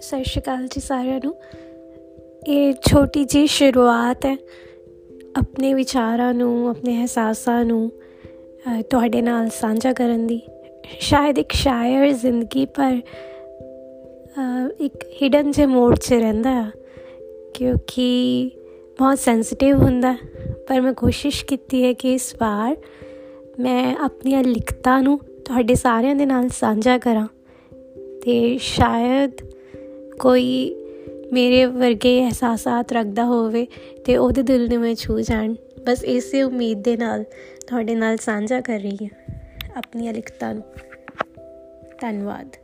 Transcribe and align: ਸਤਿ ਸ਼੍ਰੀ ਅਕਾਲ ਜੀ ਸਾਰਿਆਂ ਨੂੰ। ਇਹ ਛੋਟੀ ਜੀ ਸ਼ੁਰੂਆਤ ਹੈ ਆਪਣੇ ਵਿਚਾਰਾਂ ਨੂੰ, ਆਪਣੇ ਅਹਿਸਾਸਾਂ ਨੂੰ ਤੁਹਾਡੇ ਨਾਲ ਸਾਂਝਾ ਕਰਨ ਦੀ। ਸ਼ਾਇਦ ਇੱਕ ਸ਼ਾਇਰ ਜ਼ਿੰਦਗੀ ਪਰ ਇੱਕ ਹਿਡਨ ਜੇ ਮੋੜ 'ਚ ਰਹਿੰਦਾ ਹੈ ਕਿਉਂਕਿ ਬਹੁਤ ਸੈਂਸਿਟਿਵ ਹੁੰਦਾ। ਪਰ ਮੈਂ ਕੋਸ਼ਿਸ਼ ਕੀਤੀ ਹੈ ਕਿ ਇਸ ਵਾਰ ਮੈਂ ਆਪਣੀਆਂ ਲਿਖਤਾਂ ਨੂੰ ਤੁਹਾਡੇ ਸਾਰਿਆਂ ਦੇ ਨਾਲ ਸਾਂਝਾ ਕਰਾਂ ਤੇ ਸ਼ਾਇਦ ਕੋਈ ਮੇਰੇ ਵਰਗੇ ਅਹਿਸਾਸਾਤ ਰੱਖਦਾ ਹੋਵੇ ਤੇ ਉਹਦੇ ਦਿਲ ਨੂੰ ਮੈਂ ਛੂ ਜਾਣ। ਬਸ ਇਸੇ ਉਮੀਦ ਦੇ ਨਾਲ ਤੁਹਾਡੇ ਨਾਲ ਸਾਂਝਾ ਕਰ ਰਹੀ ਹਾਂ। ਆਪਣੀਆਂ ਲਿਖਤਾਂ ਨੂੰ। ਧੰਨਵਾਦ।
ਸਤਿ 0.00 0.24
ਸ਼੍ਰੀ 0.24 0.42
ਅਕਾਲ 0.42 0.66
ਜੀ 0.66 0.80
ਸਾਰਿਆਂ 0.80 1.20
ਨੂੰ। 1.24 1.34
ਇਹ 2.46 2.72
ਛੋਟੀ 2.86 3.24
ਜੀ 3.24 3.46
ਸ਼ੁਰੂਆਤ 3.46 4.26
ਹੈ 4.26 4.36
ਆਪਣੇ 5.36 5.72
ਵਿਚਾਰਾਂ 5.74 6.32
ਨੂੰ, 6.34 6.68
ਆਪਣੇ 6.68 6.96
ਅਹਿਸਾਸਾਂ 6.98 7.64
ਨੂੰ 7.64 7.90
ਤੁਹਾਡੇ 8.90 9.22
ਨਾਲ 9.22 9.48
ਸਾਂਝਾ 9.50 9.92
ਕਰਨ 9.92 10.26
ਦੀ। 10.26 10.40
ਸ਼ਾਇਦ 11.00 11.38
ਇੱਕ 11.38 11.52
ਸ਼ਾਇਰ 11.52 12.12
ਜ਼ਿੰਦਗੀ 12.12 12.64
ਪਰ 12.66 13.00
ਇੱਕ 14.80 14.96
ਹਿਡਨ 15.22 15.50
ਜੇ 15.50 15.66
ਮੋੜ 15.66 15.94
'ਚ 15.96 16.12
ਰਹਿੰਦਾ 16.12 16.50
ਹੈ 16.52 16.70
ਕਿਉਂਕਿ 17.54 18.50
ਬਹੁਤ 18.98 19.18
ਸੈਂਸਿਟਿਵ 19.18 19.76
ਹੁੰਦਾ। 19.76 20.16
ਪਰ 20.68 20.80
ਮੈਂ 20.80 20.92
ਕੋਸ਼ਿਸ਼ 20.94 21.44
ਕੀਤੀ 21.44 21.84
ਹੈ 21.84 21.92
ਕਿ 21.92 22.12
ਇਸ 22.14 22.34
ਵਾਰ 22.40 22.76
ਮੈਂ 23.60 23.96
ਆਪਣੀਆਂ 23.96 24.42
ਲਿਖਤਾਂ 24.44 25.02
ਨੂੰ 25.02 25.18
ਤੁਹਾਡੇ 25.44 25.74
ਸਾਰਿਆਂ 25.74 26.16
ਦੇ 26.16 26.26
ਨਾਲ 26.26 26.48
ਸਾਂਝਾ 26.48 26.98
ਕਰਾਂ 26.98 27.26
ਤੇ 28.24 28.58
ਸ਼ਾਇਦ 28.58 29.30
ਕੋਈ 30.20 30.76
ਮੇਰੇ 31.32 31.64
ਵਰਗੇ 31.64 32.24
ਅਹਿਸਾਸਾਤ 32.24 32.92
ਰੱਖਦਾ 32.92 33.24
ਹੋਵੇ 33.24 33.66
ਤੇ 34.04 34.16
ਉਹਦੇ 34.16 34.42
ਦਿਲ 34.42 34.68
ਨੂੰ 34.68 34.80
ਮੈਂ 34.80 34.94
ਛੂ 34.94 35.20
ਜਾਣ। 35.20 35.54
ਬਸ 35.86 36.04
ਇਸੇ 36.04 36.42
ਉਮੀਦ 36.42 36.82
ਦੇ 36.82 36.96
ਨਾਲ 36.96 37.24
ਤੁਹਾਡੇ 37.66 37.94
ਨਾਲ 37.94 38.16
ਸਾਂਝਾ 38.16 38.60
ਕਰ 38.60 38.78
ਰਹੀ 38.78 38.98
ਹਾਂ। 39.02 39.34
ਆਪਣੀਆਂ 39.76 40.14
ਲਿਖਤਾਂ 40.14 40.54
ਨੂੰ। 40.54 40.62
ਧੰਨਵਾਦ। 42.00 42.56